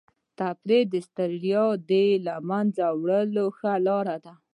[0.39, 1.91] تفریح د ستړیا د
[2.25, 4.33] له منځه وړلو ښه لاره ده.